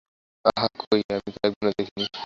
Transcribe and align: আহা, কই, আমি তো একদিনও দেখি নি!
আহা, 0.45 0.67
কই, 0.81 1.01
আমি 1.15 1.29
তো 1.33 1.39
একদিনও 1.43 1.71
দেখি 1.77 1.93
নি! 1.99 2.05